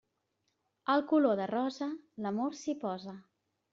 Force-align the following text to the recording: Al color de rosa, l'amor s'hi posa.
Al 0.93 1.03
color 1.11 1.37
de 1.41 1.47
rosa, 1.51 1.91
l'amor 2.25 2.59
s'hi 2.63 2.79
posa. 2.87 3.15